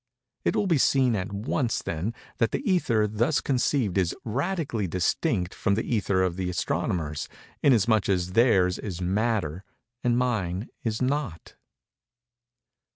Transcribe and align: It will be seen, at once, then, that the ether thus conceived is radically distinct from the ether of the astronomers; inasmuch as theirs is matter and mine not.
It 0.43 0.55
will 0.55 0.65
be 0.65 0.79
seen, 0.79 1.15
at 1.15 1.31
once, 1.31 1.83
then, 1.83 2.15
that 2.39 2.49
the 2.49 2.67
ether 2.67 3.05
thus 3.05 3.39
conceived 3.39 3.99
is 3.99 4.15
radically 4.25 4.87
distinct 4.87 5.53
from 5.53 5.75
the 5.75 5.83
ether 5.83 6.23
of 6.23 6.37
the 6.37 6.49
astronomers; 6.49 7.29
inasmuch 7.61 8.09
as 8.09 8.31
theirs 8.31 8.79
is 8.79 8.99
matter 8.99 9.63
and 10.03 10.17
mine 10.17 10.69
not. 11.01 11.53